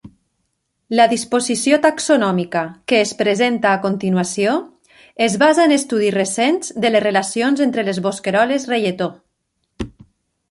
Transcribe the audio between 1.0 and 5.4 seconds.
disposició taxonòmica que es presenta a continuació es